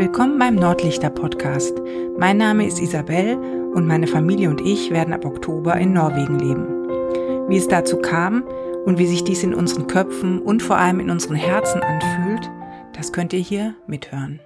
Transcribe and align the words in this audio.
Willkommen 0.00 0.38
beim 0.38 0.54
Nordlichter 0.54 1.10
Podcast. 1.10 1.74
Mein 2.18 2.38
Name 2.38 2.66
ist 2.66 2.80
Isabel 2.80 3.36
und 3.74 3.86
meine 3.86 4.06
Familie 4.06 4.48
und 4.48 4.62
ich 4.62 4.90
werden 4.90 5.12
ab 5.12 5.26
Oktober 5.26 5.76
in 5.76 5.92
Norwegen 5.92 6.38
leben. 6.38 7.48
Wie 7.50 7.58
es 7.58 7.68
dazu 7.68 7.98
kam 7.98 8.42
und 8.86 8.96
wie 8.96 9.06
sich 9.06 9.24
dies 9.24 9.42
in 9.42 9.52
unseren 9.52 9.88
Köpfen 9.88 10.40
und 10.40 10.62
vor 10.62 10.78
allem 10.78 11.00
in 11.00 11.10
unseren 11.10 11.36
Herzen 11.36 11.82
anfühlt, 11.82 12.50
das 12.94 13.12
könnt 13.12 13.34
ihr 13.34 13.40
hier 13.40 13.74
mithören. 13.86 14.40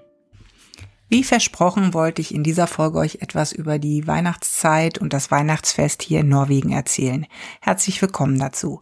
Wie 1.08 1.22
versprochen 1.22 1.94
wollte 1.94 2.20
ich 2.20 2.34
in 2.34 2.42
dieser 2.42 2.66
Folge 2.66 2.98
euch 2.98 3.18
etwas 3.20 3.52
über 3.52 3.78
die 3.78 4.08
Weihnachtszeit 4.08 4.98
und 4.98 5.12
das 5.12 5.30
Weihnachtsfest 5.30 6.02
hier 6.02 6.20
in 6.20 6.28
Norwegen 6.30 6.72
erzählen. 6.72 7.26
Herzlich 7.60 8.02
willkommen 8.02 8.40
dazu. 8.40 8.80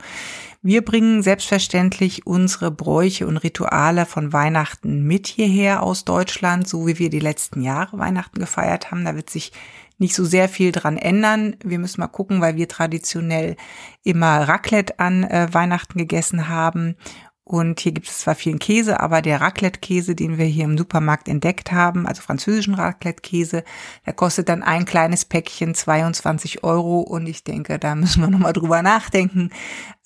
Wir 0.65 0.85
bringen 0.85 1.25
selbstverständlich 1.25 2.25
unsere 2.25 2.71
Bräuche 2.71 3.27
und 3.27 3.37
Rituale 3.37 4.07
von 4.07 4.33
Weihnachten 4.33 5.03
mit 5.03 5.27
hierher 5.27 5.83
aus 5.83 6.05
Deutschland, 6.05 6.69
so 6.69 6.87
wie 6.87 7.01
wir 7.01 7.11
die 7.11 7.19
letzten 7.19 7.63
Jahre 7.63 7.99
Weihnachten 7.99 8.39
gefeiert 8.39 8.93
haben. 8.93 9.05
Da 9.05 9.17
wird 9.17 9.29
sich 9.29 9.51
nicht 9.99 10.15
so 10.15 10.25
sehr 10.25 10.49
viel 10.49 10.71
dran 10.71 10.99
ändern. 10.99 11.57
Wir 11.65 11.81
müssen 11.81 12.01
mal 12.01 12.07
gucken, 12.07 12.41
weil 12.41 12.55
wir 12.55 12.69
traditionell 12.69 13.57
immer 14.05 14.47
Raclette 14.47 15.01
an 15.01 15.25
äh, 15.25 15.49
Weihnachten 15.53 15.99
gegessen 15.99 16.49
haben 16.49 16.97
und 17.45 17.81
hier 17.81 17.91
gibt 17.91 18.09
es 18.09 18.21
zwar 18.21 18.37
vielen 18.37 18.61
Käse, 18.61 19.01
aber 19.01 19.21
der 19.21 19.41
Raclette-Käse, 19.41 20.15
den 20.15 20.39
wir 20.39 20.45
hier 20.45 20.65
im 20.65 20.79
Supermarkt 20.79 21.27
entdeckt 21.27 21.73
haben, 21.73 22.07
also 22.07 22.23
französischen 22.23 22.75
Raclette-Käse, 22.75 23.65
der 24.07 24.13
kostet 24.13 24.49
dann 24.49 24.63
ein 24.63 24.85
kleines 24.85 25.25
Päckchen 25.25 25.75
22 25.75 26.63
Euro. 26.63 27.01
Und 27.01 27.27
ich 27.27 27.43
denke, 27.43 27.81
da 27.81 27.95
müssen 27.97 28.23
wir 28.23 28.31
nochmal 28.31 28.53
drüber 28.53 28.83
nachdenken, 28.83 29.51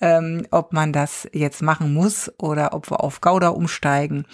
ähm, 0.00 0.46
ob 0.50 0.72
man 0.72 0.94
das 0.94 1.28
jetzt 1.32 1.60
machen 1.60 1.92
muss 1.92 2.32
oder 2.38 2.72
ob 2.72 2.90
wir 2.90 3.04
auf 3.04 3.20
Gouda 3.20 3.48
umsteigen. 3.48 4.24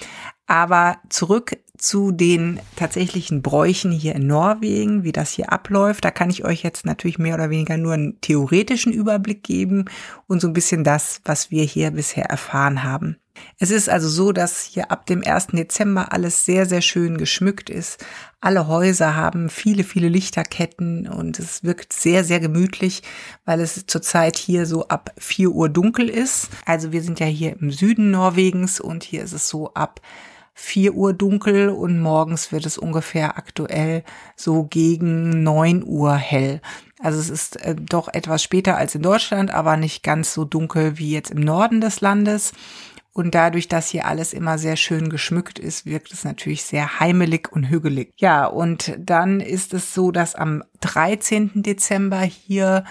Aber 0.46 0.98
zurück 1.09 1.57
zu 1.83 2.13
den 2.13 2.61
tatsächlichen 2.77 3.43
Bräuchen 3.43 3.91
hier 3.91 4.15
in 4.15 4.29
Norwegen, 4.29 5.03
wie 5.03 5.11
das 5.11 5.33
hier 5.33 5.53
abläuft. 5.53 6.05
Da 6.05 6.13
kann 6.13 6.30
ich 6.30 6.45
euch 6.45 6.63
jetzt 6.63 6.87
natürlich 6.87 7.19
mehr 7.19 7.35
oder 7.35 7.51
weniger 7.51 7.77
nur 7.77 7.95
einen 7.95 8.21
theoretischen 8.21 8.93
Überblick 8.93 9.43
geben 9.43 9.87
und 10.29 10.41
so 10.41 10.47
ein 10.47 10.52
bisschen 10.52 10.85
das, 10.85 11.21
was 11.24 11.51
wir 11.51 11.65
hier 11.65 11.91
bisher 11.91 12.27
erfahren 12.27 12.85
haben. 12.85 13.16
Es 13.59 13.73
ist 13.73 13.89
also 13.89 14.09
so, 14.09 14.30
dass 14.30 14.63
hier 14.63 14.93
ab 14.93 15.07
dem 15.07 15.24
1. 15.27 15.49
Dezember 15.49 16.13
alles 16.13 16.45
sehr, 16.45 16.66
sehr 16.66 16.83
schön 16.83 17.19
geschmückt 17.19 17.69
ist. 17.69 18.05
Alle 18.41 18.69
Häuser 18.69 19.17
haben 19.17 19.49
viele, 19.49 19.83
viele 19.83 20.09
Lichterketten 20.09 21.09
und 21.09 21.41
es 21.41 21.65
wirkt 21.65 21.93
sehr, 21.93 22.23
sehr 22.23 22.39
gemütlich, 22.39 23.02
weil 23.45 23.61
es 23.61 23.87
zurzeit 23.87 24.37
hier 24.37 24.67
so 24.67 24.87
ab 24.87 25.13
4 25.19 25.51
Uhr 25.51 25.69
dunkel 25.69 26.09
ist. 26.09 26.49
Also 26.65 26.93
wir 26.93 27.02
sind 27.02 27.19
ja 27.19 27.27
hier 27.27 27.57
im 27.61 27.73
Süden 27.73 28.13
Norwegens 28.13 28.80
und 28.80 29.02
hier 29.02 29.24
ist 29.24 29.33
es 29.33 29.49
so 29.49 29.74
ab 29.74 30.01
4 30.55 30.95
Uhr 30.95 31.13
dunkel 31.13 31.71
und 31.71 32.01
morgens 32.01 32.53
wird 32.53 32.67
es 32.67 32.79
ungefähr 32.79 33.37
aktuell 33.39 34.05
so 34.37 34.65
gegen 34.65 35.43
9 35.43 35.85
Uhr 35.85 36.15
hell. 36.15 36.61
Also 36.99 37.19
es 37.19 37.31
ist 37.31 37.57
äh, 37.57 37.75
doch 37.75 38.09
etwas 38.09 38.43
später 38.43 38.77
als 38.77 38.95
in 38.95 39.03
Deutschland, 39.03 39.51
aber 39.51 39.77
nicht 39.77 40.03
ganz 40.03 40.35
so 40.35 40.45
dunkel 40.45 40.99
wie 40.99 41.11
jetzt 41.11 41.30
im 41.30 41.41
Norden 41.41 41.80
des 41.80 42.01
Landes. 42.01 42.53
Und 43.15 43.35
dadurch, 43.35 43.69
dass 43.69 43.89
hier 43.89 44.07
alles 44.07 44.33
immer 44.33 44.57
sehr 44.57 44.77
schön 44.77 45.11
geschmückt 45.11 45.59
ist, 45.59 45.85
wirkt 45.85 46.13
es 46.13 46.25
natürlich 46.25 46.63
sehr 46.63 46.99
heimelig 46.99 47.53
und 47.53 47.69
hügelig. 47.69 48.15
Ja, 48.17 48.47
und 48.47 48.97
dann 48.99 49.41
ist 49.41 49.75
es 49.75 49.93
so, 49.93 50.13
dass 50.13 50.35
am 50.35 50.65
13. 50.80 51.63
Dezember 51.63 52.21
hier 52.21 52.85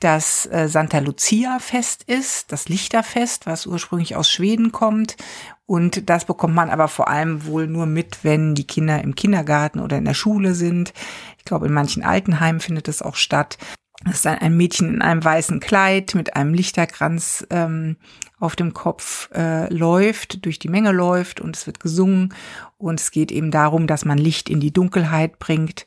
das 0.00 0.46
äh, 0.46 0.68
Santa 0.68 0.98
Lucia 0.98 1.58
Fest 1.58 2.02
ist, 2.06 2.52
das 2.52 2.68
Lichterfest, 2.68 3.46
was 3.46 3.66
ursprünglich 3.66 4.16
aus 4.16 4.30
Schweden 4.30 4.72
kommt. 4.72 5.16
Und 5.64 6.08
das 6.08 6.26
bekommt 6.26 6.54
man 6.54 6.70
aber 6.70 6.88
vor 6.88 7.08
allem 7.08 7.46
wohl 7.46 7.66
nur 7.66 7.86
mit, 7.86 8.22
wenn 8.22 8.54
die 8.54 8.66
Kinder 8.66 9.02
im 9.02 9.14
Kindergarten 9.14 9.80
oder 9.80 9.96
in 9.96 10.04
der 10.04 10.14
Schule 10.14 10.54
sind. 10.54 10.92
Ich 11.38 11.44
glaube, 11.44 11.66
in 11.66 11.72
manchen 11.72 12.04
Altenheimen 12.04 12.60
findet 12.60 12.88
es 12.88 13.02
auch 13.02 13.16
statt. 13.16 13.58
Das 14.04 14.16
ist 14.16 14.26
ein 14.26 14.56
Mädchen 14.56 14.94
in 14.94 15.02
einem 15.02 15.24
weißen 15.24 15.58
Kleid 15.58 16.14
mit 16.14 16.36
einem 16.36 16.52
Lichterkranz 16.52 17.46
ähm, 17.50 17.96
auf 18.38 18.54
dem 18.54 18.74
Kopf 18.74 19.30
äh, 19.32 19.72
läuft, 19.72 20.44
durch 20.44 20.58
die 20.58 20.68
Menge 20.68 20.92
läuft 20.92 21.40
und 21.40 21.56
es 21.56 21.66
wird 21.66 21.80
gesungen. 21.80 22.34
Und 22.76 23.00
es 23.00 23.10
geht 23.10 23.32
eben 23.32 23.50
darum, 23.50 23.86
dass 23.86 24.04
man 24.04 24.18
Licht 24.18 24.50
in 24.50 24.60
die 24.60 24.72
Dunkelheit 24.72 25.38
bringt. 25.38 25.86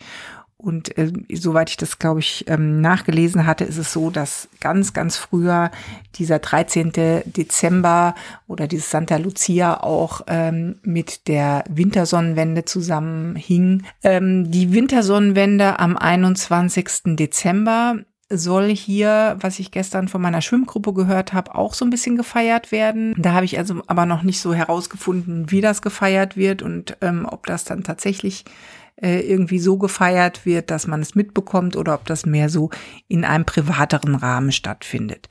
Und 0.62 0.98
äh, 0.98 1.14
soweit 1.34 1.70
ich 1.70 1.78
das, 1.78 2.00
glaube 2.00 2.20
ich, 2.20 2.44
ähm, 2.50 2.82
nachgelesen 2.82 3.46
hatte, 3.46 3.64
ist 3.64 3.78
es 3.78 3.94
so, 3.94 4.10
dass 4.10 4.50
ganz, 4.60 4.92
ganz 4.92 5.16
früher 5.16 5.72
dieser 6.16 6.40
13. 6.40 6.92
Dezember 7.26 8.14
oder 8.46 8.68
dieses 8.68 8.92
Santa 8.92 9.16
Lucia 9.16 9.82
auch 9.82 10.20
ähm, 10.28 10.76
mit 10.84 11.30
der 11.30 11.64
Wintersonnenwende 11.70 12.66
zusammenhing. 12.66 13.84
Ähm, 14.04 14.52
die 14.52 14.74
Wintersonnenwende 14.74 15.80
am 15.80 15.96
21. 15.96 17.16
Dezember 17.16 18.00
soll 18.30 18.68
hier, 18.68 19.38
was 19.40 19.60
ich 19.60 19.72
gestern 19.72 20.10
von 20.10 20.22
meiner 20.22 20.42
Schwimmgruppe 20.42 20.94
gehört 20.94 21.32
habe, 21.32 21.56
auch 21.56 21.74
so 21.74 21.86
ein 21.86 21.90
bisschen 21.90 22.18
gefeiert 22.18 22.74
werden. 22.74 23.16
Da 23.18 23.32
habe 23.32 23.46
ich 23.46 23.58
also 23.58 23.82
aber 23.88 24.06
noch 24.06 24.24
nicht 24.24 24.42
so 24.42 24.54
herausgefunden, 24.54 25.50
wie 25.52 25.62
das 25.62 25.82
gefeiert 25.82 26.36
wird 26.36 26.62
und 26.62 26.98
ähm, 27.00 27.26
ob 27.26 27.46
das 27.48 27.64
dann 27.64 27.84
tatsächlich 27.86 28.44
äh, 29.02 29.20
irgendwie 29.20 29.60
so 29.60 29.78
gefeiert 29.78 30.46
wird, 30.46 30.72
dass 30.72 30.88
man 30.88 31.02
es 31.02 31.16
mitbekommt 31.16 31.76
oder 31.76 31.94
ob 31.94 32.06
das 32.06 32.26
mehr 32.26 32.50
so 32.50 32.70
in 33.08 33.26
einem 33.26 33.46
privateren 33.46 34.16
Rahmen 34.16 34.52
stattfindet. 34.52 35.30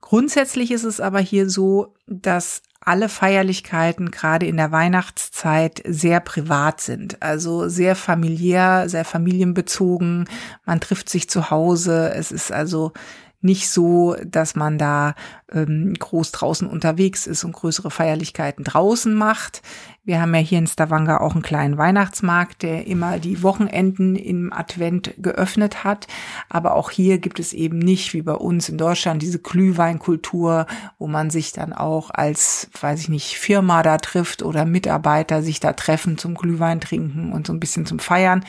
Grundsätzlich 0.00 0.70
ist 0.70 0.84
es 0.84 1.00
aber 1.00 1.20
hier 1.20 1.48
so, 1.48 1.94
dass 2.06 2.62
alle 2.84 3.08
Feierlichkeiten 3.08 4.10
gerade 4.10 4.46
in 4.46 4.56
der 4.56 4.72
Weihnachtszeit 4.72 5.82
sehr 5.86 6.20
privat 6.20 6.80
sind, 6.80 7.22
also 7.22 7.68
sehr 7.68 7.94
familiär, 7.94 8.88
sehr 8.88 9.04
familienbezogen. 9.04 10.28
Man 10.66 10.80
trifft 10.80 11.08
sich 11.08 11.30
zu 11.30 11.50
Hause. 11.50 12.12
Es 12.14 12.32
ist 12.32 12.52
also 12.52 12.92
nicht 13.40 13.70
so, 13.70 14.16
dass 14.24 14.54
man 14.54 14.78
da 14.78 15.14
ähm, 15.50 15.94
groß 15.98 16.32
draußen 16.32 16.68
unterwegs 16.68 17.26
ist 17.26 17.44
und 17.44 17.52
größere 17.52 17.90
Feierlichkeiten 17.90 18.64
draußen 18.64 19.14
macht. 19.14 19.62
Wir 20.04 20.20
haben 20.20 20.34
ja 20.34 20.40
hier 20.40 20.58
in 20.58 20.66
Stavanger 20.66 21.20
auch 21.20 21.34
einen 21.34 21.42
kleinen 21.42 21.78
Weihnachtsmarkt, 21.78 22.62
der 22.62 22.88
immer 22.88 23.20
die 23.20 23.44
Wochenenden 23.44 24.16
im 24.16 24.52
Advent 24.52 25.14
geöffnet 25.18 25.84
hat. 25.84 26.08
Aber 26.48 26.74
auch 26.74 26.90
hier 26.90 27.18
gibt 27.18 27.38
es 27.38 27.52
eben 27.52 27.78
nicht 27.78 28.12
wie 28.12 28.22
bei 28.22 28.34
uns 28.34 28.68
in 28.68 28.78
Deutschland 28.78 29.22
diese 29.22 29.38
Glühweinkultur, 29.38 30.66
wo 30.98 31.06
man 31.06 31.30
sich 31.30 31.52
dann 31.52 31.72
auch 31.72 32.10
als, 32.10 32.68
weiß 32.80 32.98
ich 33.02 33.08
nicht, 33.10 33.38
Firma 33.38 33.84
da 33.84 33.98
trifft 33.98 34.42
oder 34.42 34.64
Mitarbeiter 34.64 35.40
sich 35.40 35.60
da 35.60 35.72
treffen 35.72 36.18
zum 36.18 36.34
Glühwein 36.34 36.80
trinken 36.80 37.32
und 37.32 37.46
so 37.46 37.52
ein 37.52 37.60
bisschen 37.60 37.86
zum 37.86 38.00
Feiern. 38.00 38.44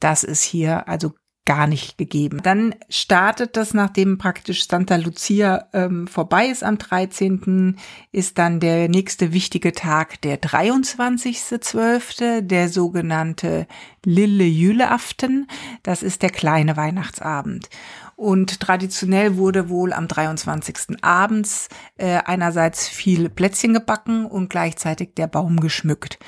Das 0.00 0.22
ist 0.22 0.42
hier 0.42 0.86
also 0.86 1.14
gar 1.50 1.66
nicht 1.66 1.98
gegeben. 1.98 2.38
Dann 2.44 2.76
startet 2.88 3.56
das, 3.56 3.74
nachdem 3.74 4.18
praktisch 4.18 4.68
Santa 4.68 4.94
Lucia 4.94 5.66
ähm, 5.72 6.06
vorbei 6.06 6.46
ist 6.46 6.62
am 6.62 6.78
13., 6.78 7.76
ist 8.12 8.38
dann 8.38 8.60
der 8.60 8.88
nächste 8.88 9.32
wichtige 9.32 9.72
Tag 9.72 10.20
der 10.20 10.40
23.12., 10.40 12.42
der 12.42 12.68
sogenannte 12.68 13.66
Lille 14.04 14.44
Jüleaften. 14.44 15.48
Das 15.82 16.04
ist 16.04 16.22
der 16.22 16.30
kleine 16.30 16.76
Weihnachtsabend. 16.76 17.68
Und 18.14 18.60
traditionell 18.60 19.36
wurde 19.36 19.68
wohl 19.68 19.92
am 19.92 20.06
23. 20.06 21.02
abends 21.02 21.68
äh, 21.96 22.20
einerseits 22.24 22.86
viel 22.86 23.28
Plätzchen 23.28 23.74
gebacken 23.74 24.24
und 24.24 24.50
gleichzeitig 24.50 25.14
der 25.16 25.26
Baum 25.26 25.58
geschmückt. 25.58 26.20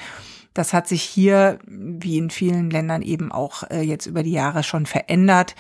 Das 0.55 0.73
hat 0.73 0.87
sich 0.87 1.03
hier, 1.03 1.59
wie 1.67 2.19
in 2.19 2.31
vielen 2.31 2.71
Ländern 2.71 3.03
eben 3.03 3.33
auch 3.33 3.63
äh, 3.71 3.81
jetzt 3.81 4.07
über 4.07 4.23
die 4.23 4.33
Jahre 4.33 4.63
schon 4.63 4.87
verändert. 4.87 5.55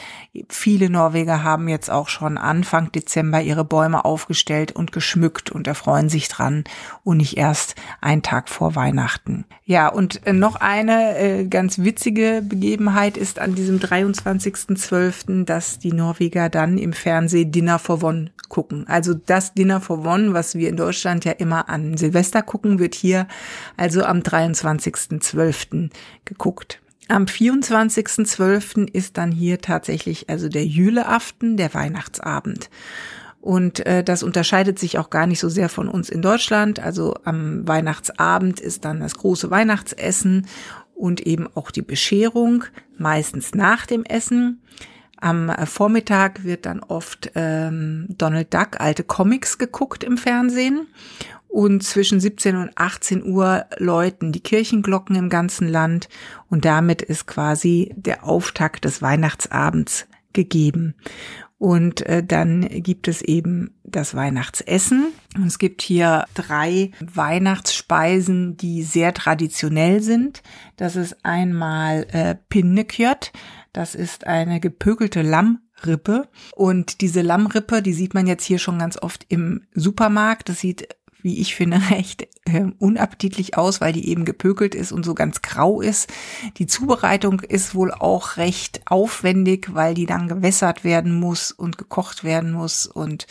Viele 0.48 0.90
Norweger 0.90 1.42
haben 1.42 1.68
jetzt 1.68 1.90
auch 1.90 2.08
schon 2.08 2.36
Anfang 2.36 2.92
Dezember 2.92 3.40
ihre 3.40 3.64
Bäume 3.64 4.04
aufgestellt 4.04 4.72
und 4.72 4.92
geschmückt 4.92 5.50
und 5.50 5.66
erfreuen 5.66 6.08
sich 6.08 6.28
dran 6.28 6.64
und 7.04 7.18
nicht 7.18 7.36
erst 7.36 7.74
einen 8.00 8.22
Tag 8.22 8.48
vor 8.48 8.74
Weihnachten. 8.74 9.44
Ja, 9.64 9.88
und 9.88 10.26
äh, 10.26 10.32
noch 10.32 10.56
eine 10.56 11.16
äh, 11.16 11.44
ganz 11.46 11.78
witzige 11.78 12.42
Begebenheit 12.46 13.16
ist 13.16 13.38
an 13.38 13.54
diesem 13.54 13.78
23.12., 13.78 15.44
dass 15.44 15.78
die 15.78 15.92
Norweger 15.92 16.48
dann 16.48 16.78
im 16.78 16.92
Fernsehen 16.92 17.52
Dinner 17.52 17.78
for 17.78 18.02
One 18.02 18.32
gucken. 18.48 18.86
Also 18.86 19.14
das 19.14 19.54
Dinner 19.54 19.80
for 19.80 20.04
One, 20.04 20.34
was 20.34 20.54
wir 20.54 20.68
in 20.68 20.76
Deutschland 20.76 21.24
ja 21.24 21.32
immer 21.32 21.70
an 21.70 21.96
Silvester 21.96 22.42
gucken, 22.42 22.78
wird 22.78 22.94
hier 22.94 23.26
also 23.78 24.04
am 24.04 24.22
23.12. 24.82 25.90
geguckt. 26.24 26.80
Am 27.08 27.24
24.12. 27.24 28.88
ist 28.90 29.18
dann 29.18 29.32
hier 29.32 29.60
tatsächlich 29.60 30.30
also 30.30 30.48
der 30.48 30.64
Jüleaften, 30.64 31.56
der 31.56 31.74
Weihnachtsabend. 31.74 32.70
Und 33.40 33.84
äh, 33.86 34.04
das 34.04 34.22
unterscheidet 34.22 34.78
sich 34.78 34.98
auch 34.98 35.10
gar 35.10 35.26
nicht 35.26 35.40
so 35.40 35.48
sehr 35.48 35.68
von 35.68 35.88
uns 35.88 36.08
in 36.08 36.22
Deutschland. 36.22 36.78
Also 36.78 37.16
am 37.24 37.66
Weihnachtsabend 37.66 38.60
ist 38.60 38.84
dann 38.84 39.00
das 39.00 39.16
große 39.16 39.50
Weihnachtsessen 39.50 40.46
und 40.94 41.20
eben 41.20 41.48
auch 41.54 41.72
die 41.72 41.82
Bescherung, 41.82 42.64
meistens 42.96 43.54
nach 43.54 43.84
dem 43.84 44.04
Essen. 44.04 44.62
Am 45.20 45.50
äh, 45.50 45.66
Vormittag 45.66 46.44
wird 46.44 46.66
dann 46.66 46.80
oft 46.80 47.32
ähm, 47.34 48.06
Donald 48.10 48.54
Duck, 48.54 48.80
alte 48.80 49.02
Comics 49.02 49.58
geguckt 49.58 50.04
im 50.04 50.16
Fernsehen. 50.16 50.86
Und 51.52 51.82
zwischen 51.82 52.18
17 52.18 52.56
und 52.56 52.70
18 52.76 53.26
Uhr 53.26 53.66
läuten 53.76 54.32
die 54.32 54.40
Kirchenglocken 54.40 55.14
im 55.16 55.28
ganzen 55.28 55.68
Land 55.68 56.08
und 56.48 56.64
damit 56.64 57.02
ist 57.02 57.26
quasi 57.26 57.92
der 57.94 58.24
Auftakt 58.24 58.86
des 58.86 59.02
Weihnachtsabends 59.02 60.06
gegeben. 60.32 60.94
Und 61.58 62.06
äh, 62.06 62.24
dann 62.24 62.66
gibt 62.82 63.06
es 63.06 63.20
eben 63.20 63.78
das 63.84 64.14
Weihnachtsessen. 64.14 65.12
Und 65.36 65.46
es 65.46 65.58
gibt 65.58 65.82
hier 65.82 66.24
drei 66.32 66.92
Weihnachtsspeisen, 67.00 68.56
die 68.56 68.82
sehr 68.82 69.12
traditionell 69.12 70.00
sind. 70.00 70.42
Das 70.76 70.96
ist 70.96 71.22
einmal 71.22 72.06
äh, 72.12 72.34
Pinnekjött. 72.48 73.30
Das 73.74 73.94
ist 73.94 74.26
eine 74.26 74.58
gepökelte 74.58 75.20
Lammrippe. 75.20 76.30
Und 76.56 77.02
diese 77.02 77.20
Lammrippe, 77.20 77.82
die 77.82 77.92
sieht 77.92 78.14
man 78.14 78.26
jetzt 78.26 78.44
hier 78.44 78.58
schon 78.58 78.78
ganz 78.78 78.96
oft 78.96 79.26
im 79.28 79.66
Supermarkt. 79.74 80.48
Das 80.48 80.60
sieht 80.60 80.88
wie 81.22 81.40
ich 81.40 81.54
finde, 81.54 81.80
recht 81.90 82.28
äh, 82.44 82.66
unappetitlich 82.78 83.56
aus, 83.56 83.80
weil 83.80 83.92
die 83.92 84.08
eben 84.08 84.24
gepökelt 84.24 84.74
ist 84.74 84.92
und 84.92 85.04
so 85.04 85.14
ganz 85.14 85.42
grau 85.42 85.80
ist. 85.80 86.12
Die 86.58 86.66
Zubereitung 86.66 87.40
ist 87.40 87.74
wohl 87.74 87.92
auch 87.92 88.36
recht 88.36 88.82
aufwendig, 88.86 89.74
weil 89.74 89.94
die 89.94 90.06
dann 90.06 90.28
gewässert 90.28 90.84
werden 90.84 91.18
muss 91.18 91.52
und 91.52 91.78
gekocht 91.78 92.24
werden 92.24 92.52
muss 92.52 92.86
und 92.86 93.26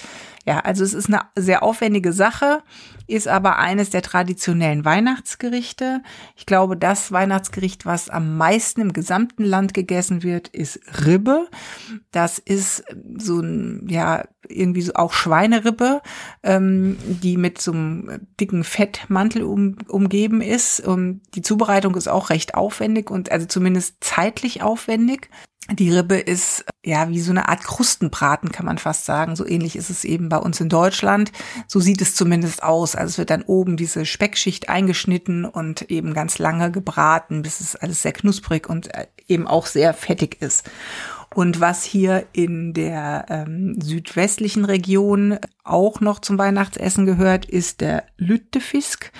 ja, 0.45 0.59
also 0.59 0.83
es 0.83 0.93
ist 0.93 1.07
eine 1.07 1.21
sehr 1.35 1.61
aufwendige 1.61 2.13
Sache, 2.13 2.63
ist 3.05 3.27
aber 3.27 3.59
eines 3.59 3.91
der 3.91 4.01
traditionellen 4.01 4.85
Weihnachtsgerichte. 4.85 6.01
Ich 6.35 6.47
glaube, 6.47 6.75
das 6.75 7.11
Weihnachtsgericht, 7.11 7.85
was 7.85 8.09
am 8.09 8.37
meisten 8.37 8.81
im 8.81 8.93
gesamten 8.93 9.43
Land 9.43 9.75
gegessen 9.75 10.23
wird, 10.23 10.47
ist 10.47 10.79
Ribbe. 11.05 11.47
Das 12.11 12.39
ist 12.39 12.83
so 13.17 13.39
ein, 13.39 13.87
ja, 13.87 14.23
irgendwie 14.47 14.81
so 14.81 14.93
auch 14.95 15.13
Schweinerippe, 15.13 16.01
ähm, 16.41 16.97
die 17.03 17.37
mit 17.37 17.61
so 17.61 17.71
einem 17.71 18.27
dicken 18.39 18.63
Fettmantel 18.63 19.43
um, 19.43 19.77
umgeben 19.87 20.41
ist. 20.41 20.79
Und 20.79 21.21
die 21.35 21.43
Zubereitung 21.43 21.93
ist 21.95 22.07
auch 22.07 22.31
recht 22.31 22.55
aufwendig 22.55 23.11
und 23.11 23.31
also 23.31 23.45
zumindest 23.45 23.97
zeitlich 24.03 24.63
aufwendig. 24.63 25.29
Die 25.73 25.91
Ribbe 25.91 26.17
ist 26.17 26.65
ja 26.83 27.09
wie 27.09 27.19
so 27.21 27.31
eine 27.31 27.47
Art 27.47 27.63
Krustenbraten, 27.63 28.51
kann 28.51 28.65
man 28.65 28.77
fast 28.77 29.05
sagen. 29.05 29.35
So 29.35 29.45
ähnlich 29.45 29.75
ist 29.75 29.89
es 29.89 30.03
eben 30.03 30.29
bei 30.29 30.37
uns 30.37 30.59
in 30.59 30.69
Deutschland. 30.69 31.31
So 31.67 31.79
sieht 31.79 32.01
es 32.01 32.15
zumindest 32.15 32.63
aus. 32.63 32.95
Also 32.95 33.11
es 33.11 33.17
wird 33.17 33.29
dann 33.29 33.43
oben 33.43 33.77
diese 33.77 34.05
Speckschicht 34.05 34.69
eingeschnitten 34.69 35.45
und 35.45 35.89
eben 35.89 36.13
ganz 36.13 36.39
lange 36.39 36.71
gebraten, 36.71 37.41
bis 37.41 37.59
es 37.61 37.75
alles 37.75 38.01
sehr 38.01 38.13
knusprig 38.13 38.67
und 38.69 38.93
äh, 38.93 39.07
eben 39.27 39.47
auch 39.47 39.65
sehr 39.65 39.93
fettig 39.93 40.41
ist. 40.41 40.69
Und 41.33 41.61
was 41.61 41.83
hier 41.85 42.25
in 42.33 42.73
der 42.73 43.25
ähm, 43.29 43.79
südwestlichen 43.79 44.65
Region 44.65 45.39
auch 45.63 46.01
noch 46.01 46.19
zum 46.19 46.37
Weihnachtsessen 46.37 47.05
gehört, 47.05 47.45
ist 47.45 47.79
der 47.79 48.03
Lüttefisk. 48.17 49.11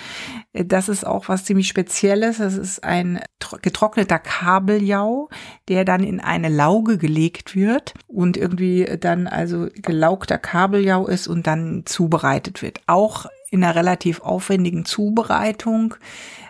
Das 0.52 0.90
ist 0.90 1.06
auch 1.06 1.28
was 1.28 1.46
ziemlich 1.46 1.68
Spezielles. 1.68 2.36
Das 2.36 2.54
ist 2.58 2.84
ein 2.84 3.20
getrockneter 3.62 4.18
Kabeljau, 4.18 5.30
der 5.68 5.84
dann 5.84 6.02
in 6.04 6.20
eine 6.20 6.48
Lauge 6.48 6.98
gelegt 6.98 7.54
wird 7.54 7.94
und 8.08 8.36
irgendwie 8.36 8.84
dann 9.00 9.26
also 9.26 9.68
gelaugter 9.74 10.38
Kabeljau 10.38 11.06
ist 11.06 11.28
und 11.28 11.46
dann 11.46 11.82
zubereitet 11.84 12.62
wird. 12.62 12.80
Auch 12.86 13.26
in 13.50 13.62
einer 13.62 13.74
relativ 13.74 14.20
aufwendigen 14.20 14.84
Zubereitung. 14.84 15.94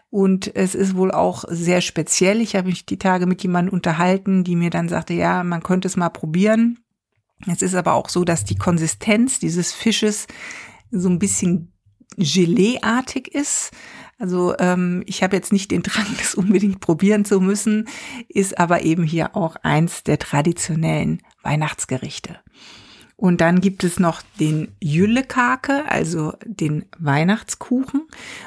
Und 0.08 0.54
es 0.54 0.74
ist 0.74 0.94
wohl 0.94 1.10
auch 1.10 1.44
sehr 1.48 1.80
speziell. 1.80 2.40
Ich 2.40 2.54
habe 2.54 2.68
mich 2.68 2.86
die 2.86 2.98
Tage 2.98 3.26
mit 3.26 3.42
jemandem 3.42 3.74
unterhalten, 3.74 4.44
die 4.44 4.56
mir 4.56 4.70
dann 4.70 4.88
sagte, 4.88 5.14
ja, 5.14 5.42
man 5.42 5.62
könnte 5.62 5.88
es 5.88 5.96
mal 5.96 6.10
probieren. 6.10 6.78
Es 7.50 7.62
ist 7.62 7.74
aber 7.74 7.94
auch 7.94 8.08
so, 8.08 8.24
dass 8.24 8.44
die 8.44 8.56
Konsistenz 8.56 9.38
dieses 9.40 9.72
Fisches 9.72 10.26
so 10.90 11.08
ein 11.08 11.18
bisschen 11.18 11.72
Gelee-artig 12.16 13.34
ist. 13.34 13.70
Also 14.22 14.54
ähm, 14.60 15.02
ich 15.06 15.24
habe 15.24 15.34
jetzt 15.34 15.52
nicht 15.52 15.72
den 15.72 15.82
Drang, 15.82 16.06
das 16.18 16.36
unbedingt 16.36 16.78
probieren 16.78 17.24
zu 17.24 17.40
müssen, 17.40 17.88
ist 18.28 18.56
aber 18.56 18.82
eben 18.82 19.02
hier 19.02 19.36
auch 19.36 19.56
eins 19.56 20.04
der 20.04 20.20
traditionellen 20.20 21.20
Weihnachtsgerichte. 21.42 22.38
Und 23.16 23.40
dann 23.40 23.60
gibt 23.60 23.82
es 23.82 23.98
noch 23.98 24.22
den 24.38 24.76
Jüllekake, 24.80 25.84
also 25.88 26.34
den 26.44 26.84
Weihnachtskuchen. 26.98 28.02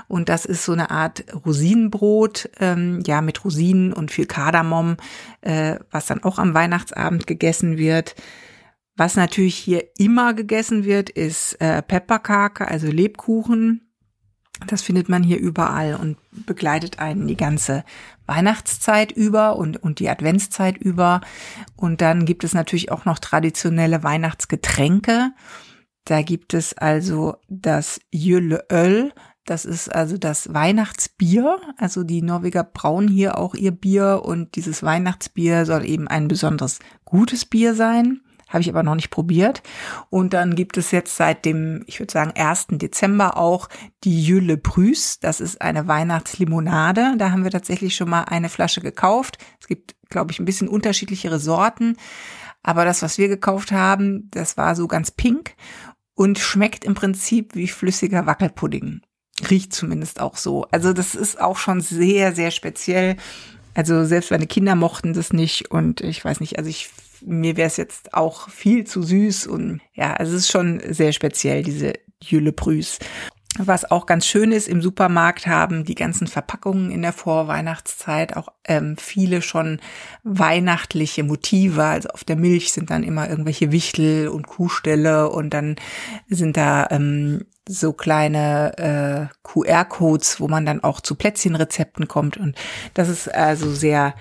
Und 0.08 0.30
das 0.30 0.46
ist 0.46 0.64
so 0.64 0.72
eine 0.72 0.92
Art 0.92 1.26
Rosinenbrot, 1.46 2.50
ähm, 2.60 3.02
ja, 3.06 3.22
mit 3.22 3.44
Rosinen 3.44 3.92
und 3.92 4.12
viel 4.12 4.26
Kardamom, 4.26 4.96
äh, 5.42 5.76
was 5.92 6.06
dann 6.06 6.24
auch 6.24 6.40
am 6.40 6.54
Weihnachtsabend 6.54 7.28
gegessen 7.28 7.78
wird. 7.78 8.16
Was 8.96 9.18
natürlich 9.18 9.56
hier 9.56 9.84
immer 9.98 10.34
gegessen 10.34 10.86
wird, 10.86 11.10
ist 11.10 11.60
äh, 11.60 11.82
Pepperkake, 11.82 12.66
also 12.66 12.88
Lebkuchen. 12.88 13.85
Das 14.68 14.82
findet 14.82 15.10
man 15.10 15.22
hier 15.22 15.40
überall 15.40 15.96
und 15.96 16.18
begleitet 16.46 17.00
einen 17.00 17.28
die 17.28 17.36
ganze 17.36 17.84
Weihnachtszeit 18.26 19.12
über 19.12 19.58
und, 19.58 19.78
und 19.78 20.00
die 20.00 20.10
Adventszeit 20.10 20.78
über. 20.78 21.22
Und 21.76 22.02
dann 22.02 22.26
gibt 22.26 22.44
es 22.44 22.54
natürlich 22.54 22.92
auch 22.92 23.06
noch 23.06 23.20
traditionelle 23.20 24.04
Weihnachtsgetränke. 24.04 25.32
Da 26.06 26.22
gibt 26.22 26.54
es 26.54 26.78
also 26.78 27.36
das 27.50 28.00
Jülle 28.12 28.66
Öl. 28.72 29.12
Das 29.46 29.66
ist 29.66 29.94
also 29.94 30.18
das 30.18 30.54
Weihnachtsbier. 30.54 31.58
Also 31.78 32.04
die 32.04 32.22
Norweger 32.22 32.64
brauen 32.64 33.08
hier 33.08 33.38
auch 33.38 33.56
ihr 33.56 33.72
Bier 33.72 34.22
und 34.24 34.56
dieses 34.56 34.82
Weihnachtsbier 34.84 35.66
soll 35.66 35.86
eben 35.86 36.08
ein 36.08 36.28
besonders 36.28 36.80
gutes 37.04 37.46
Bier 37.46 37.76
sein. 37.76 38.22
Habe 38.48 38.62
ich 38.62 38.70
aber 38.70 38.84
noch 38.84 38.96
nicht 38.96 39.10
probiert. 39.10 39.64
Und 40.10 40.34
dann 40.34 40.56
gibt 40.56 40.78
es 40.78 40.92
jetzt 40.92 41.16
seit 41.18 41.46
dem, 41.46 41.84
ich 41.88 42.00
würde 42.00 42.14
sagen, 42.14 42.34
1. 42.36 42.68
Dezember 42.72 43.38
auch 43.38 43.70
die 44.04 44.24
Jülle 44.24 44.58
Brüß. 44.58 45.20
Das 45.20 45.40
ist 45.40 45.62
eine 45.62 45.88
Weihnachtslimonade. 45.88 47.16
Da 47.18 47.32
haben 47.32 47.44
wir 47.44 47.52
tatsächlich 47.52 47.96
schon 47.96 48.10
mal 48.10 48.24
eine 48.24 48.50
Flasche 48.50 48.82
gekauft. 48.82 49.40
Es 49.60 49.68
gibt, 49.68 49.96
glaube 50.10 50.32
ich, 50.32 50.40
ein 50.40 50.46
bisschen 50.46 50.68
unterschiedlichere 50.68 51.40
Sorten. 51.40 51.98
Aber 52.62 52.86
das, 52.86 53.02
was 53.02 53.18
wir 53.18 53.28
gekauft 53.28 53.72
haben, 53.72 54.30
das 54.32 54.58
war 54.58 54.76
so 54.76 54.88
ganz 54.88 55.12
pink 55.12 55.56
und 56.16 56.40
schmeckt 56.40 56.86
im 56.86 56.96
Prinzip 56.96 57.56
wie 57.56 57.68
flüssiger 57.68 58.26
Wackelpudding. 58.26 59.02
Riecht 59.50 59.74
zumindest 59.74 60.20
auch 60.20 60.38
so. 60.38 60.66
Also 60.72 60.94
das 60.94 61.14
ist 61.14 61.40
auch 61.40 61.58
schon 61.58 61.82
sehr, 61.82 62.34
sehr 62.34 62.52
speziell. 62.52 63.18
Also 63.74 64.06
selbst 64.06 64.32
meine 64.32 64.48
Kinder 64.48 64.76
mochten 64.76 65.14
das 65.14 65.34
nicht 65.34 65.70
und 65.70 66.00
ich 66.02 66.24
weiß 66.24 66.40
nicht, 66.40 66.58
also 66.58 66.70
ich 66.70 66.90
mir 67.26 67.58
wäre 67.58 67.68
es 67.68 67.78
jetzt 67.78 68.14
auch 68.14 68.50
viel 68.50 68.86
zu 68.86 69.02
süß 69.02 69.48
und 69.48 69.82
ja, 69.94 70.16
es 70.20 70.32
ist 70.32 70.52
schon 70.52 70.82
sehr 70.88 71.12
speziell, 71.12 71.64
diese 71.64 71.94
Jülle 72.22 72.52
Brüß. 72.52 73.00
Was 73.58 73.90
auch 73.90 74.06
ganz 74.06 74.26
schön 74.26 74.52
ist, 74.52 74.68
im 74.68 74.82
Supermarkt 74.82 75.48
haben 75.48 75.86
die 75.86 75.96
ganzen 75.96 76.28
Verpackungen 76.28 76.92
in 76.92 77.02
der 77.02 77.14
Vorweihnachtszeit 77.14 78.36
auch 78.36 78.50
ähm, 78.66 78.98
viele 78.98 79.42
schon 79.42 79.80
weihnachtliche 80.24 81.24
Motive. 81.24 81.86
Also 81.86 82.10
auf 82.10 82.26
der 82.26 82.36
Milch 82.36 82.74
sind 82.74 82.90
dann 82.90 83.04
immer 83.04 83.30
irgendwelche 83.30 83.72
Wichtel 83.72 84.28
und 84.28 84.46
Kuhställe 84.46 85.30
und 85.30 85.52
dann 85.52 85.78
sind 86.28 86.58
da 86.58 86.88
ähm, 86.92 87.46
so 87.68 87.94
kleine 87.94 89.30
äh, 89.32 89.36
QR-Codes, 89.44 90.42
wo 90.42 90.50
man 90.50 90.66
dann 90.66 90.84
auch 90.84 91.00
zu 91.00 91.16
Plätzchenrezepten 91.16 92.10
kommt. 92.10 92.36
Und 92.36 92.58
das 92.94 93.08
ist 93.08 93.34
also 93.34 93.72
sehr 93.72 94.16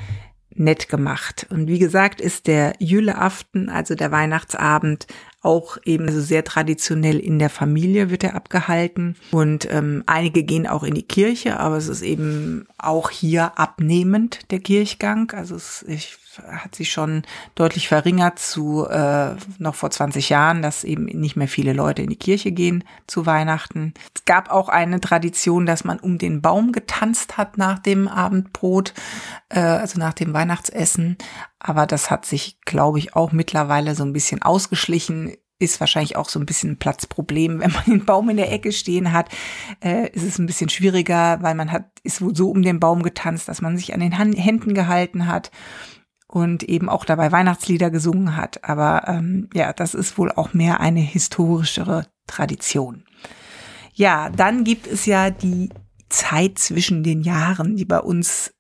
nett 0.55 0.89
gemacht. 0.89 1.47
Und 1.51 1.69
wie 1.69 1.79
gesagt, 1.79 2.21
ist 2.21 2.47
der 2.47 2.75
Jüleaften, 2.79 3.69
also 3.69 3.95
der 3.95 4.11
Weihnachtsabend, 4.11 5.07
auch 5.43 5.77
eben 5.85 6.11
so 6.11 6.21
sehr 6.21 6.43
traditionell 6.43 7.19
in 7.19 7.39
der 7.39 7.51
Familie 7.51 8.09
wird 8.09 8.25
er 8.25 8.35
abgehalten. 8.35 9.17
Und 9.31 9.69
ähm, 9.71 10.03
einige 10.07 10.43
gehen 10.43 10.67
auch 10.67 10.83
in 10.83 10.95
die 10.95 11.03
Kirche, 11.03 11.61
aber 11.61 11.77
es 11.77 11.89
ist 11.89 12.03
eben 12.03 12.67
auch 12.79 13.11
hier 13.11 13.59
abnehmend 13.59 14.51
der 14.51 14.61
Kirchgang. 14.61 15.33
Also 15.33 15.57
es, 15.57 15.85
ich 15.87 16.17
hat 16.43 16.75
sich 16.75 16.91
schon 16.91 17.23
deutlich 17.55 17.89
verringert 17.89 18.39
zu 18.39 18.87
äh, 18.87 19.35
noch 19.59 19.75
vor 19.75 19.91
20 19.91 20.29
Jahren, 20.29 20.63
dass 20.63 20.85
eben 20.85 21.05
nicht 21.05 21.37
mehr 21.37 21.49
viele 21.49 21.73
Leute 21.73 22.03
in 22.03 22.11
die 22.11 22.17
Kirche 22.17 22.53
gehen 22.53 22.85
zu 23.07 23.27
Weihnachten. 23.27 23.95
Es 24.15 24.25
gab 24.25 24.51
auch 24.51 24.69
eine 24.69 25.01
Tradition, 25.01 25.67
dass 25.67 25.85
man 25.85 25.99
um 25.99 26.19
den 26.19 26.43
Baum 26.43 26.73
getanzt 26.73 27.37
hat 27.37 27.59
nach 27.59 27.79
dem 27.79 28.09
Abendbrot, 28.09 28.95
äh, 29.49 29.61
also 29.61 29.99
nach 29.99 30.15
dem 30.15 30.33
Weihnachtsessen. 30.33 31.17
Aber 31.59 31.87
das 31.87 32.11
hat 32.11 32.27
sich, 32.27 32.59
glaube 32.65 32.99
ich, 32.99 33.17
auch 33.17 33.33
mittlerweile 33.33 33.95
so 33.95 34.05
ein 34.05 34.13
bisschen 34.13 34.43
ausgeschlichen 34.43 35.37
ist 35.59 35.81
wahrscheinlich 35.81 36.17
auch 36.17 36.29
so 36.29 36.39
ein 36.39 36.47
bisschen 36.47 36.73
ein 36.73 36.79
Platzproblem. 36.79 37.61
Wenn 37.61 37.73
man 37.73 37.85
den 37.87 38.05
Baum 38.05 38.29
in 38.29 38.37
der 38.37 38.53
Ecke 38.53 38.73
stehen 38.73 39.13
hat, 39.13 39.29
äh, 39.81 40.09
ist 40.11 40.25
es 40.25 40.39
ein 40.39 40.47
bisschen 40.47 40.69
schwieriger, 40.69 41.39
weil 41.43 41.55
man 41.55 41.71
hat, 41.71 41.87
ist 42.03 42.23
so 42.33 42.51
um 42.51 42.63
den 42.63 42.81
Baum 42.81 43.03
getanzt, 43.03 43.49
dass 43.49 43.63
man 43.63 43.77
sich 43.77 43.95
an 43.95 44.01
den 44.01 44.13
Händen 44.13 44.75
gehalten 44.75 45.27
hat 45.27 45.51
und 46.35 46.65
eben 46.65 46.89
auch 46.89 47.05
dabei 47.05 47.31
Weihnachtslieder 47.31 47.93
gesungen 47.93 48.37
hat. 48.37 48.65
Aber 48.65 49.05
ähm, 49.07 49.49
ja, 49.55 49.73
das 49.73 49.95
ist 49.95 50.19
wohl 50.19 50.33
auch 50.33 50.53
mehr 50.53 50.81
eine 50.81 50.99
historischere 50.99 52.09
Tradition. 52.27 53.05
Ja, 53.93 54.31
dann 54.31 54.65
gibt 54.65 54.89
es 54.89 55.07
ja 55.07 55.31
die 55.31 55.71
Zeit 56.09 56.59
zwischen 56.59 57.05
den 57.05 57.23
Jahren, 57.23 57.77
die 57.77 57.85
bei 57.85 58.01
uns 58.01 58.53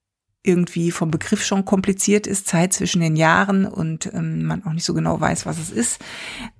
irgendwie 0.45 0.93
vom 0.93 1.11
Begriff 1.11 1.45
schon 1.45 1.65
kompliziert 1.65 2.29
ist, 2.29 2.47
Zeit 2.47 2.73
zwischen 2.73 3.01
den 3.01 3.17
Jahren 3.17 3.67
und 3.67 4.07
ähm, 4.15 4.45
man 4.45 4.65
auch 4.65 4.73
nicht 4.73 4.85
so 4.85 4.95
genau 4.95 5.21
weiß, 5.21 5.45
was 5.45 5.59
es 5.59 5.71
ist. 5.71 6.01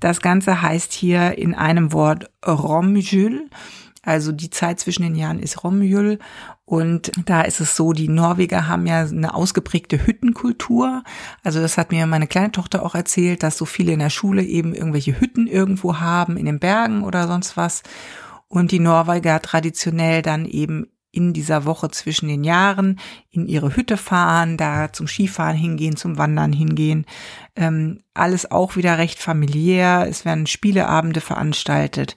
Das 0.01 0.21
Ganze 0.21 0.63
heißt 0.63 0.93
hier 0.93 1.39
in 1.39 1.55
einem 1.55 1.93
Wort 1.93 2.29
Romjul 2.45 3.51
Also 4.05 4.33
die 4.33 4.51
Zeit 4.51 4.81
zwischen 4.81 5.03
den 5.03 5.15
Jahren 5.15 5.39
ist 5.39 5.65
Romjul 5.65 6.19
und 6.67 7.13
da 7.27 7.43
ist 7.43 7.61
es 7.61 7.77
so, 7.77 7.93
die 7.93 8.09
Norweger 8.09 8.69
haben 8.69 8.87
ja 8.87 9.01
eine 9.01 9.35
ausgeprägte 9.35 10.07
Hüttenkultur. 10.07 11.03
Also 11.43 11.61
das 11.61 11.77
hat 11.77 11.93
mir 11.93 12.07
meine 12.07 12.27
kleine 12.27 12.53
Tochter 12.53 12.83
auch 12.83 12.95
erzählt, 12.95 13.43
dass 13.43 13.59
so 13.59 13.65
viele 13.65 13.93
in 13.93 13.99
der 13.99 14.11
Schule 14.11 14.43
eben 14.43 14.75
irgendwelche 14.75 15.21
Hütten 15.21 15.47
irgendwo 15.47 16.01
haben, 16.01 16.37
in 16.37 16.47
den 16.47 16.61
Bergen 16.61 17.05
oder 17.05 17.27
sonst 17.27 17.57
was. 17.57 17.83
Und 18.49 18.73
die 18.73 18.79
Norweger 18.79 19.43
traditionell 19.43 20.23
dann 20.23 20.47
eben 20.47 20.87
in 21.15 21.33
dieser 21.33 21.65
Woche 21.65 21.91
zwischen 21.91 22.29
den 22.29 22.45
Jahren 22.45 22.99
in 23.31 23.47
ihre 23.47 23.77
Hütte 23.77 23.97
fahren, 23.97 24.57
da 24.57 24.93
zum 24.93 25.07
Skifahren 25.07 25.57
hingehen, 25.57 25.97
zum 25.97 26.19
Wandern 26.19 26.53
hingehen. 26.53 27.07
Ähm, 27.57 28.01
alles 28.15 28.51
auch 28.51 28.77
wieder 28.77 28.99
recht 28.99 29.21
familiär. 29.21 30.07
Es 30.09 30.25
werden 30.25 30.47
Spieleabende 30.47 31.21
veranstaltet. 31.21 32.17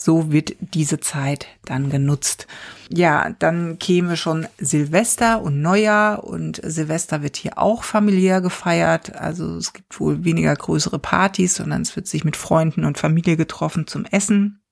So 0.00 0.30
wird 0.30 0.54
diese 0.60 1.00
Zeit 1.00 1.46
dann 1.64 1.90
genutzt. 1.90 2.46
Ja, 2.88 3.30
dann 3.38 3.78
käme 3.78 4.16
schon 4.16 4.46
Silvester 4.58 5.42
und 5.42 5.60
Neujahr 5.60 6.24
und 6.24 6.60
Silvester 6.64 7.22
wird 7.22 7.36
hier 7.36 7.58
auch 7.58 7.82
familiär 7.82 8.40
gefeiert. 8.40 9.16
Also 9.16 9.56
es 9.56 9.72
gibt 9.72 9.98
wohl 9.98 10.24
weniger 10.24 10.54
größere 10.54 10.98
Partys, 10.98 11.56
sondern 11.56 11.82
es 11.82 11.96
wird 11.96 12.06
sich 12.06 12.24
mit 12.24 12.36
Freunden 12.36 12.84
und 12.84 12.98
Familie 12.98 13.36
getroffen 13.36 13.86
zum 13.86 14.04
Essen. 14.04 14.62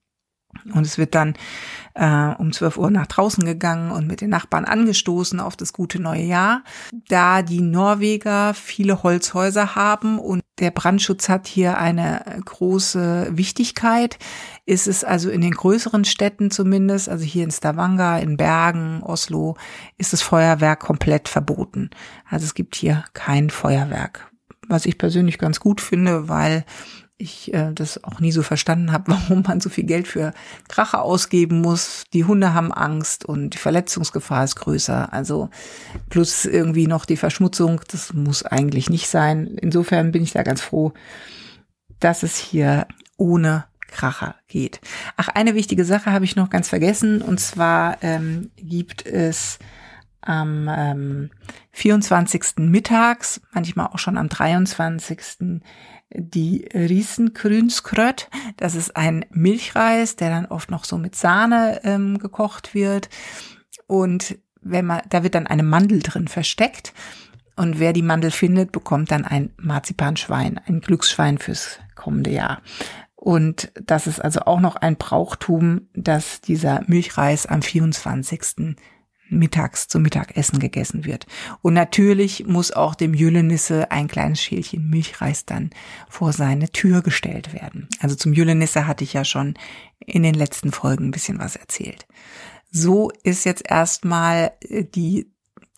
Und 0.72 0.86
es 0.86 0.96
wird 0.96 1.14
dann 1.14 1.34
äh, 1.94 2.34
um 2.38 2.52
12 2.52 2.78
Uhr 2.78 2.90
nach 2.90 3.06
draußen 3.06 3.44
gegangen 3.44 3.90
und 3.90 4.06
mit 4.06 4.20
den 4.20 4.30
Nachbarn 4.30 4.64
angestoßen 4.64 5.40
auf 5.40 5.56
das 5.56 5.72
gute 5.72 6.00
neue 6.00 6.22
Jahr. 6.22 6.62
Da 7.08 7.42
die 7.42 7.60
Norweger 7.60 8.54
viele 8.54 9.02
Holzhäuser 9.02 9.74
haben 9.74 10.18
und 10.18 10.42
der 10.58 10.70
Brandschutz 10.70 11.28
hat 11.28 11.46
hier 11.46 11.78
eine 11.78 12.40
große 12.44 13.28
Wichtigkeit, 13.32 14.18
ist 14.64 14.86
es 14.86 15.04
also 15.04 15.30
in 15.30 15.40
den 15.42 15.52
größeren 15.52 16.04
Städten 16.04 16.50
zumindest, 16.50 17.08
also 17.08 17.24
hier 17.24 17.44
in 17.44 17.50
Stavanger, 17.50 18.20
in 18.20 18.36
Bergen, 18.36 19.02
Oslo, 19.02 19.56
ist 19.98 20.12
das 20.12 20.22
Feuerwerk 20.22 20.80
komplett 20.80 21.28
verboten. 21.28 21.90
Also 22.28 22.44
es 22.44 22.54
gibt 22.54 22.74
hier 22.74 23.04
kein 23.12 23.50
Feuerwerk. 23.50 24.30
Was 24.68 24.86
ich 24.86 24.98
persönlich 24.98 25.38
ganz 25.38 25.60
gut 25.60 25.80
finde, 25.80 26.28
weil 26.28 26.64
ich 27.18 27.52
äh, 27.54 27.72
das 27.72 28.02
auch 28.04 28.20
nie 28.20 28.32
so 28.32 28.42
verstanden 28.42 28.92
habe, 28.92 29.12
warum 29.12 29.42
man 29.42 29.60
so 29.60 29.68
viel 29.68 29.84
Geld 29.84 30.08
für 30.08 30.32
Krache 30.68 31.00
ausgeben 31.00 31.60
muss. 31.60 32.04
Die 32.12 32.24
Hunde 32.24 32.54
haben 32.54 32.72
Angst 32.72 33.24
und 33.24 33.50
die 33.50 33.58
Verletzungsgefahr 33.58 34.44
ist 34.44 34.56
größer. 34.56 35.12
Also 35.12 35.50
plus 36.10 36.44
irgendwie 36.44 36.86
noch 36.86 37.04
die 37.04 37.16
Verschmutzung, 37.16 37.80
das 37.90 38.12
muss 38.12 38.42
eigentlich 38.42 38.90
nicht 38.90 39.08
sein. 39.08 39.56
Insofern 39.60 40.12
bin 40.12 40.22
ich 40.22 40.32
da 40.32 40.42
ganz 40.42 40.60
froh, 40.60 40.92
dass 42.00 42.22
es 42.22 42.36
hier 42.36 42.86
ohne 43.16 43.64
Kracher 43.88 44.34
geht. 44.48 44.80
Ach, 45.16 45.28
eine 45.28 45.54
wichtige 45.54 45.84
Sache 45.84 46.12
habe 46.12 46.24
ich 46.24 46.36
noch 46.36 46.50
ganz 46.50 46.68
vergessen 46.68 47.22
und 47.22 47.40
zwar 47.40 48.02
ähm, 48.02 48.50
gibt 48.56 49.06
es 49.06 49.58
am 50.20 50.68
ähm, 50.68 51.30
24. 51.72 52.56
mittags, 52.58 53.40
manchmal 53.52 53.86
auch 53.86 53.98
schon 53.98 54.18
am 54.18 54.28
23 54.28 55.60
die 56.10 56.68
Riesengrünskröt. 56.72 58.28
Das 58.56 58.74
ist 58.74 58.96
ein 58.96 59.24
Milchreis, 59.30 60.16
der 60.16 60.30
dann 60.30 60.46
oft 60.46 60.70
noch 60.70 60.84
so 60.84 60.98
mit 60.98 61.16
Sahne 61.16 61.80
ähm, 61.84 62.18
gekocht 62.18 62.74
wird. 62.74 63.08
Und 63.86 64.38
wenn 64.60 64.86
man, 64.86 65.02
da 65.08 65.22
wird 65.22 65.34
dann 65.34 65.46
eine 65.46 65.62
Mandel 65.62 66.00
drin 66.00 66.28
versteckt. 66.28 66.92
Und 67.56 67.78
wer 67.78 67.92
die 67.92 68.02
Mandel 68.02 68.30
findet, 68.30 68.72
bekommt 68.72 69.10
dann 69.10 69.24
ein 69.24 69.50
Marzipanschwein, 69.56 70.60
ein 70.66 70.80
Glücksschwein 70.80 71.38
fürs 71.38 71.78
kommende 71.94 72.30
Jahr. 72.30 72.60
Und 73.14 73.72
das 73.82 74.06
ist 74.06 74.20
also 74.20 74.40
auch 74.40 74.60
noch 74.60 74.76
ein 74.76 74.96
Brauchtum, 74.96 75.88
dass 75.94 76.40
dieser 76.42 76.82
Milchreis 76.86 77.46
am 77.46 77.62
24 77.62 78.70
mittags 79.28 79.88
zum 79.88 80.02
Mittagessen 80.02 80.58
gegessen 80.58 81.04
wird. 81.04 81.26
Und 81.62 81.74
natürlich 81.74 82.46
muss 82.46 82.72
auch 82.72 82.94
dem 82.94 83.14
Jüllenisse 83.14 83.90
ein 83.90 84.08
kleines 84.08 84.42
Schälchen 84.42 84.88
Milchreis 84.88 85.44
dann 85.44 85.70
vor 86.08 86.32
seine 86.32 86.70
Tür 86.70 87.02
gestellt 87.02 87.52
werden. 87.52 87.88
Also 88.00 88.14
zum 88.14 88.32
Jüllenisse 88.32 88.86
hatte 88.86 89.04
ich 89.04 89.12
ja 89.12 89.24
schon 89.24 89.54
in 89.98 90.22
den 90.22 90.34
letzten 90.34 90.72
Folgen 90.72 91.06
ein 91.06 91.12
bisschen 91.12 91.38
was 91.38 91.56
erzählt. 91.56 92.06
So 92.70 93.10
ist 93.22 93.44
jetzt 93.44 93.68
erstmal 93.68 94.52
äh, 94.60 94.84
die 94.84 95.30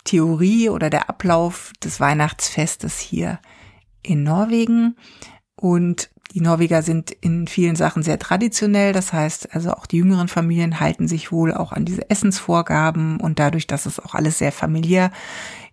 Theorie 0.05 0.71
oder 0.71 0.90
der 0.90 1.11
Ablauf 1.11 1.73
des 1.83 2.00
Weihnachtsfestes 2.00 2.99
hier 2.99 3.40
in 4.02 4.23
Norwegen. 4.23 4.97
Und 5.61 6.11
die 6.35 6.41
Norweger 6.41 6.83
sind 6.83 7.11
in 7.11 7.47
vielen 7.47 7.75
Sachen 7.77 8.03
sehr 8.03 8.19
traditionell. 8.19 8.93
Das 8.93 9.12
heißt, 9.12 9.55
also 9.55 9.73
auch 9.73 9.87
die 9.87 9.97
jüngeren 9.97 10.29
Familien 10.29 10.79
halten 10.79 11.09
sich 11.09 11.33
wohl 11.33 11.55
auch 11.55 11.73
an 11.73 11.85
diese 11.85 12.11
Essensvorgaben 12.11 13.19
und 13.19 13.38
dadurch, 13.38 13.67
dass 13.67 13.87
es 13.87 13.99
auch 13.99 14.15
alles 14.15 14.38
sehr 14.38 14.53
familiär 14.53 15.11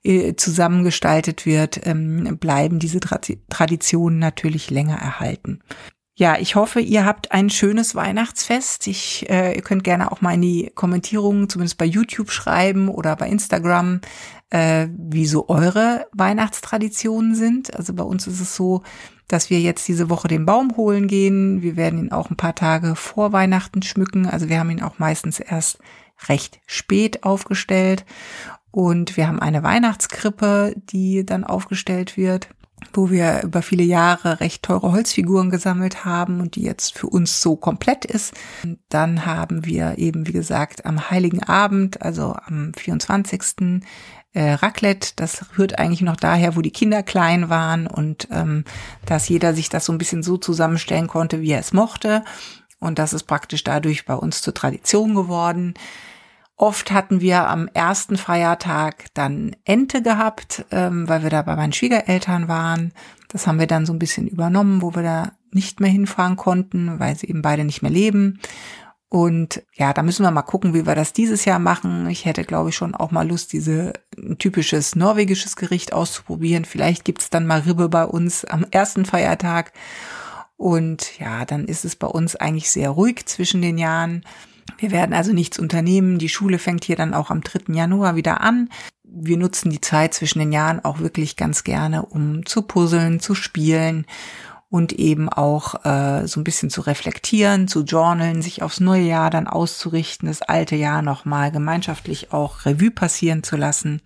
äh, 0.04 0.36
zusammengestaltet 0.36 1.46
wird, 1.46 1.86
ähm, 1.86 2.38
bleiben 2.40 2.80
diese 2.80 3.00
Traditionen 3.00 4.20
natürlich 4.20 4.70
länger 4.70 4.96
erhalten. 4.98 5.60
Ja, 6.18 6.38
ich 6.40 6.56
hoffe, 6.56 6.80
ihr 6.80 7.04
habt 7.04 7.34
ein 7.34 7.50
schönes 7.50 7.94
Weihnachtsfest. 7.94 8.88
Ich, 8.88 9.30
äh, 9.30 9.54
ihr 9.54 9.62
könnt 9.62 9.84
gerne 9.84 10.14
auch 10.14 10.22
mal 10.22 10.34
in 10.34 10.42
die 10.42 10.72
Kommentierungen, 10.74 11.50
zumindest 11.50 11.78
bei 11.78 11.84
YouTube 11.84 12.32
schreiben 12.32 12.88
oder 12.88 13.18
bei 13.18 13.28
Instagram, 13.28 14.00
äh, 14.50 14.88
wie 14.98 15.26
so 15.26 15.50
eure 15.50 16.08
Weihnachtstraditionen 16.14 17.36
sind. 17.36 17.76
Also 17.76 17.94
bei 17.94 18.04
uns 18.04 18.28
ist 18.28 18.40
es 18.40 18.56
so, 18.56 18.82
dass 19.28 19.50
wir 19.50 19.60
jetzt 19.60 19.88
diese 19.88 20.10
Woche 20.10 20.28
den 20.28 20.46
Baum 20.46 20.76
holen 20.78 21.08
gehen. 21.08 21.62
Wir 21.62 21.76
werden 21.76 22.00
ihn 22.00 22.12
auch 22.12 22.30
ein 22.30 22.38
paar 22.38 22.56
Tage 22.56 22.96
vor 22.96 23.32
Weihnachten 23.32 23.82
schmücken. 23.82 24.28
Also 24.28 24.50
wir 24.50 24.60
haben 24.60 24.70
ihn 24.70 24.84
auch 24.84 25.00
meistens 25.00 25.40
erst 25.40 25.80
recht 26.28 26.60
spät 26.66 27.24
aufgestellt. 27.24 28.06
Und 28.72 29.16
wir 29.16 29.28
haben 29.28 29.40
eine 29.40 29.64
Weihnachtskrippe, 29.64 30.76
die 30.76 31.26
dann 31.26 31.44
aufgestellt 31.44 32.18
wird 32.18 32.50
wo 32.94 33.10
wir 33.10 33.42
über 33.44 33.62
viele 33.62 33.84
Jahre 33.84 34.40
recht 34.40 34.64
teure 34.64 34.92
Holzfiguren 34.92 35.50
gesammelt 35.50 36.06
haben 36.06 36.40
und 36.42 36.56
die 36.56 36.64
jetzt 36.64 36.98
für 36.98 37.08
uns 37.08 37.42
so 37.42 37.56
komplett 37.56 38.06
ist. 38.06 38.34
Und 38.64 38.80
dann 38.90 39.26
haben 39.26 39.66
wir 39.66 39.98
eben, 39.98 40.28
wie 40.28 40.34
gesagt, 40.34 40.86
am 40.86 41.10
Heiligen 41.10 41.44
Abend, 41.44 42.02
also 42.02 42.36
am 42.46 42.74
24. 42.74 43.82
Äh, 44.36 44.56
Raclette. 44.56 45.14
Das 45.16 45.46
rührt 45.58 45.80
eigentlich 45.80 46.02
noch 46.02 46.18
daher, 46.18 46.58
wo 46.58 46.62
die 46.62 46.72
Kinder 46.72 47.04
klein 47.04 47.50
waren 47.50 47.88
und 47.88 48.28
ähm, 48.32 48.66
dass 49.06 49.30
jeder 49.30 49.54
sich 49.54 49.70
das 49.70 49.86
so 49.86 49.94
ein 49.94 49.98
bisschen 49.98 50.24
so 50.24 50.36
zusammenstellen 50.36 51.08
konnte, 51.08 51.40
wie 51.40 51.52
er 51.52 51.62
es 51.62 51.72
mochte. 51.72 52.22
Und 52.80 53.00
das 53.00 53.14
ist 53.14 53.24
praktisch 53.24 53.64
dadurch 53.64 54.06
bei 54.06 54.14
uns 54.14 54.42
zur 54.42 54.54
Tradition 54.54 55.16
geworden. 55.16 55.74
Oft 56.58 56.92
hatten 56.92 57.22
wir 57.22 57.48
am 57.48 57.70
ersten 57.74 58.18
Feiertag 58.18 59.06
dann 59.14 59.56
Ente 59.64 60.02
gehabt, 60.02 60.66
ähm, 60.70 61.08
weil 61.08 61.24
wir 61.24 61.30
da 61.30 61.42
bei 61.42 61.56
meinen 61.56 61.74
Schwiegereltern 61.74 62.50
waren. 62.50 62.92
Das 63.30 63.48
haben 63.48 63.60
wir 63.60 63.68
dann 63.68 63.86
so 63.86 63.94
ein 63.94 64.00
bisschen 64.00 64.28
übernommen, 64.28 64.82
wo 64.82 64.94
wir 64.96 65.04
da 65.04 65.32
nicht 65.52 65.80
mehr 65.80 65.90
hinfahren 65.90 66.36
konnten, 66.36 67.00
weil 67.00 67.16
sie 67.16 67.28
eben 67.28 67.42
beide 67.42 67.64
nicht 67.64 67.82
mehr 67.82 67.92
leben. 67.92 68.42
Und 69.16 69.64
ja, 69.74 69.94
da 69.94 70.04
müssen 70.04 70.24
wir 70.24 70.32
mal 70.32 70.42
gucken, 70.42 70.74
wie 70.74 70.86
wir 70.86 70.94
das 70.94 71.14
dieses 71.14 71.46
Jahr 71.46 71.58
machen. 71.58 72.10
Ich 72.10 72.26
hätte, 72.26 72.44
glaube 72.44 72.72
ich, 72.72 72.76
schon 72.76 72.94
auch 72.94 73.12
mal 73.12 73.26
Lust, 73.26 73.54
diese 73.54 73.94
typisches 74.40 74.98
norwegisches 74.98 75.56
Gericht 75.56 75.94
auszuprobieren. 75.94 76.66
Vielleicht 76.66 77.06
gibt's 77.06 77.30
dann 77.30 77.48
mal 77.48 77.62
Ribbe 77.62 77.88
bei 77.88 78.04
uns 78.04 78.44
am 78.44 78.66
ersten 78.72 79.06
Feiertag. 79.06 79.72
Und 80.58 81.18
ja, 81.18 81.46
dann 81.46 81.64
ist 81.64 81.86
es 81.86 81.96
bei 81.96 82.08
uns 82.08 82.36
eigentlich 82.36 82.70
sehr 82.70 82.90
ruhig 82.90 83.26
zwischen 83.26 83.62
den 83.62 83.78
Jahren. 83.78 84.26
Wir 84.80 84.92
werden 84.92 85.16
also 85.16 85.32
nichts 85.32 85.60
unternehmen. 85.60 86.18
Die 86.18 86.28
Schule 86.28 86.60
fängt 86.60 86.84
hier 86.84 86.98
dann 86.98 87.14
auch 87.14 87.30
am 87.30 87.40
3. 87.40 87.74
Januar 87.74 88.18
wieder 88.18 88.42
an. 88.42 88.68
Wir 89.06 89.38
nutzen 89.38 89.70
die 89.70 89.80
Zeit 89.80 90.14
zwischen 90.14 90.40
den 90.40 90.52
Jahren 90.52 90.84
auch 90.84 91.00
wirklich 91.00 91.38
ganz 91.38 91.64
gerne, 91.64 92.06
um 92.06 92.46
zu 92.46 92.64
puzzeln, 92.64 93.22
zu 93.22 93.34
spielen 93.34 94.06
und 94.76 94.92
eben 94.92 95.30
auch 95.30 95.86
äh, 95.86 96.28
so 96.28 96.42
ein 96.42 96.44
bisschen 96.44 96.70
zu 96.70 96.82
reflektieren, 96.82 97.70
zu 97.70 97.84
journalen, 97.84 98.42
sich 98.42 98.62
aufs 98.62 98.82
neue 98.82 99.04
Jahr 99.04 99.30
dann 99.30 99.48
auszurichten, 99.48 100.28
das 100.28 100.42
alte 100.42 100.76
Jahr 100.76 101.02
nochmal 101.02 101.50
gemeinschaftlich 101.50 102.34
auch 102.34 102.66
Revue 102.66 102.92
passieren 102.92 103.42
zu 103.42 103.56
lassen. 103.56 104.02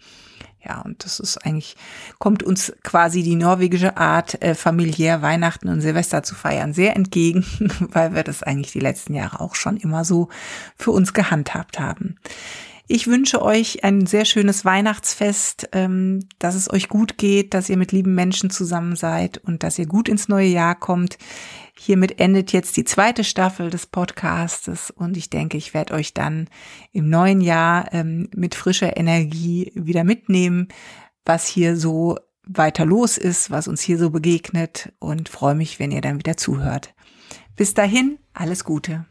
Ja, 0.64 0.82
und 0.82 1.04
das 1.04 1.20
ist 1.20 1.44
eigentlich, 1.44 1.76
kommt 2.20 2.44
uns 2.44 2.72
quasi 2.84 3.24
die 3.24 3.36
norwegische 3.36 3.98
Art, 3.98 4.40
äh, 4.44 4.54
familiär 4.54 5.24
Weihnachten 5.24 5.70
und 5.70 5.82
Silvester 5.82 6.22
zu 6.22 6.36
feiern, 6.36 6.72
sehr 6.72 6.96
entgegen, 6.96 7.44
weil 7.80 8.14
wir 8.14 8.24
das 8.24 8.44
eigentlich 8.44 8.72
die 8.72 8.80
letzten 8.80 9.16
Jahre 9.16 9.40
auch 9.40 9.56
schon 9.56 9.76
immer 9.76 10.06
so 10.06 10.30
für 10.78 10.92
uns 10.92 11.16
gehandhabt 11.16 11.80
haben. 11.80 12.18
Ich 12.92 13.06
wünsche 13.06 13.44
euch 13.44 13.84
ein 13.84 14.08
sehr 14.08 14.26
schönes 14.26 14.66
Weihnachtsfest, 14.66 15.70
ähm, 15.74 16.28
dass 16.40 16.56
es 16.56 16.74
euch 16.74 16.90
gut 16.90 17.20
geht, 17.20 17.54
dass 17.54 17.70
ihr 17.70 17.78
mit 17.78 17.92
lieben 17.92 18.16
Menschen 18.16 18.50
zusammen 18.50 18.96
seid 18.96 19.38
und 19.38 19.62
dass 19.62 19.78
ihr 19.78 19.86
gut 19.86 20.10
ins 20.10 20.28
neue 20.28 20.48
Jahr 20.48 20.74
kommt. 20.74 21.20
Hiermit 21.78 22.20
endet 22.20 22.52
jetzt 22.52 22.78
die 22.78 22.86
zweite 22.86 23.24
Staffel 23.24 23.70
des 23.70 23.86
Podcastes 23.86 24.90
und 24.90 25.18
ich 25.18 25.30
denke, 25.30 25.56
ich 25.56 25.76
werde 25.76 25.94
euch 25.94 26.16
dann 26.16 26.50
im 26.92 27.12
neuen 27.12 27.42
Jahr 27.42 27.94
ähm, 27.94 28.28
mit 28.36 28.56
frischer 28.56 28.98
Energie 28.98 29.72
wieder 29.76 30.04
mitnehmen, 30.04 30.68
was 31.26 31.46
hier 31.46 31.78
so 31.78 32.18
weiter 32.42 32.88
los 32.88 33.20
ist, 33.20 33.52
was 33.52 33.68
uns 33.68 33.82
hier 33.82 34.00
so 34.00 34.10
begegnet 34.10 34.94
und 34.98 35.30
freue 35.30 35.54
mich, 35.54 35.78
wenn 35.78 35.92
ihr 35.92 36.02
dann 36.02 36.18
wieder 36.18 36.38
zuhört. 36.38 36.96
Bis 37.56 37.76
dahin, 37.76 38.18
alles 38.34 38.64
Gute. 38.64 39.06